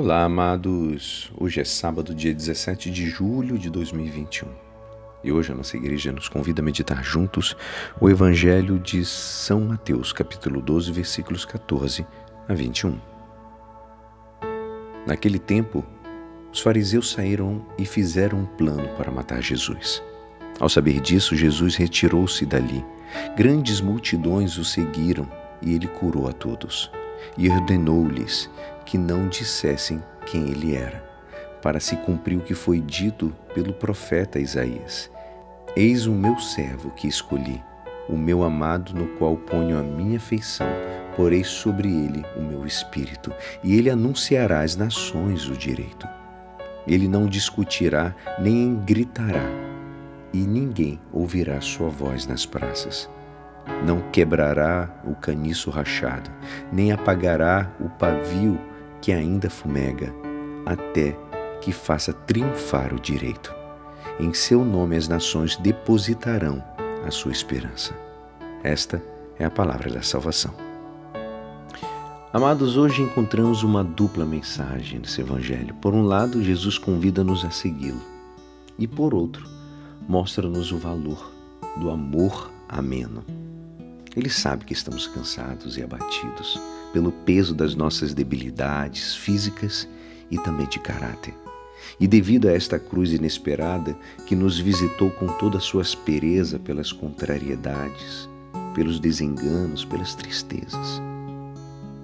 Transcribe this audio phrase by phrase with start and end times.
[0.00, 1.28] Olá, amados.
[1.36, 4.46] Hoje é sábado, dia 17 de julho de 2021.
[5.24, 7.56] E hoje a nossa igreja nos convida a meditar juntos
[8.00, 12.06] o Evangelho de São Mateus, capítulo 12, versículos 14
[12.48, 12.96] a 21.
[15.04, 15.84] Naquele tempo,
[16.52, 20.00] os fariseus saíram e fizeram um plano para matar Jesus.
[20.60, 22.86] Ao saber disso, Jesus retirou-se dali.
[23.36, 25.28] Grandes multidões o seguiram
[25.60, 26.88] e ele curou a todos.
[27.36, 28.50] E ordenou-lhes
[28.84, 31.02] que não dissessem quem ele era,
[31.62, 35.10] para se cumprir o que foi dito pelo profeta Isaías:
[35.76, 37.62] Eis o meu servo que escolhi,
[38.08, 40.68] o meu amado no qual ponho a minha afeição,
[41.16, 43.32] porei sobre ele o meu espírito,
[43.62, 46.08] e ele anunciará às nações o direito.
[46.86, 49.44] Ele não discutirá nem gritará,
[50.32, 53.08] e ninguém ouvirá sua voz nas praças
[53.84, 56.30] não quebrará o caniço rachado,
[56.72, 58.58] nem apagará o pavio
[59.00, 60.12] que ainda fumega,
[60.66, 61.16] até
[61.60, 63.54] que faça triunfar o direito.
[64.18, 66.62] Em seu nome as nações depositarão
[67.06, 67.94] a sua esperança.
[68.62, 69.02] Esta
[69.38, 70.52] é a palavra da salvação.
[72.32, 75.74] Amados, hoje encontramos uma dupla mensagem nesse Evangelho.
[75.76, 78.02] Por um lado, Jesus convida-nos a segui-lo,
[78.78, 79.48] e por outro,
[80.06, 81.32] mostra-nos o valor
[81.78, 83.24] do amor ameno.
[84.18, 86.60] Ele sabe que estamos cansados e abatidos
[86.92, 89.88] pelo peso das nossas debilidades físicas
[90.28, 91.32] e também de caráter.
[92.00, 93.96] E devido a esta cruz inesperada
[94.26, 98.28] que nos visitou com toda a sua aspereza pelas contrariedades,
[98.74, 101.00] pelos desenganos, pelas tristezas.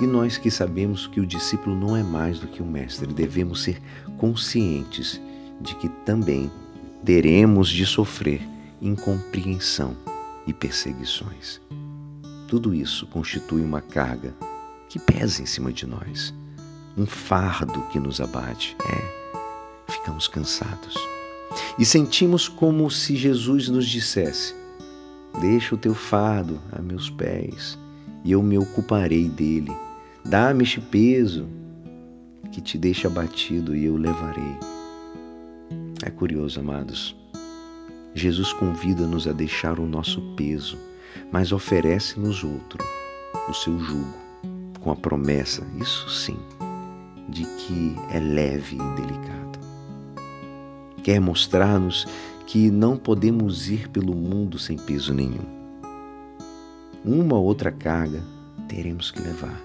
[0.00, 3.64] E nós que sabemos que o discípulo não é mais do que o mestre, devemos
[3.64, 3.82] ser
[4.16, 5.20] conscientes
[5.60, 6.52] de que também
[7.04, 8.40] teremos de sofrer
[8.80, 9.96] incompreensão
[10.46, 11.60] e perseguições.
[12.48, 14.32] Tudo isso constitui uma carga
[14.88, 16.32] que pesa em cima de nós,
[16.96, 18.76] um fardo que nos abate.
[18.88, 20.96] É, ficamos cansados.
[21.78, 24.54] E sentimos como se Jesus nos dissesse:
[25.40, 27.76] Deixa o teu fardo a meus pés
[28.24, 29.72] e eu me ocuparei dele.
[30.24, 31.46] Dá-me este peso
[32.52, 34.56] que te deixa abatido e eu levarei.
[36.04, 37.16] É curioso, amados.
[38.14, 40.78] Jesus convida-nos a deixar o nosso peso
[41.30, 42.84] mas oferece-nos outro,
[43.48, 44.14] o seu jugo,
[44.80, 46.38] com a promessa, isso sim,
[47.28, 49.58] de que é leve e delicado.
[51.02, 52.06] Quer mostrar-nos
[52.46, 55.56] que não podemos ir pelo mundo sem peso nenhum.
[57.04, 58.22] Uma ou outra carga
[58.68, 59.60] teremos que levar,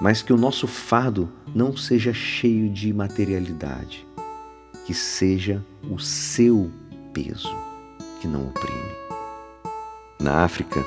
[0.00, 4.06] mas que o nosso fardo não seja cheio de materialidade,
[4.86, 6.70] que seja o seu
[7.12, 7.54] peso
[8.20, 9.13] que não oprime.
[10.24, 10.82] Na África,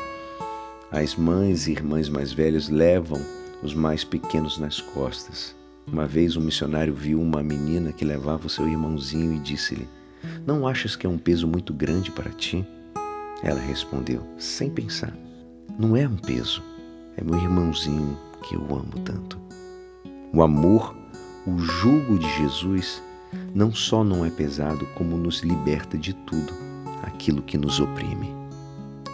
[0.92, 3.22] as mães e irmãs mais velhas levam
[3.62, 5.56] os mais pequenos nas costas.
[5.86, 9.88] Uma vez um missionário viu uma menina que levava o seu irmãozinho e disse-lhe:
[10.44, 12.66] Não achas que é um peso muito grande para ti?
[13.44, 15.14] Ela respondeu, sem pensar:
[15.78, 16.64] Não é um peso,
[17.16, 19.40] é meu irmãozinho que eu amo tanto.
[20.34, 20.98] O amor,
[21.46, 23.04] o jugo de Jesus,
[23.54, 26.52] não só não é pesado, como nos liberta de tudo
[27.04, 28.37] aquilo que nos oprime.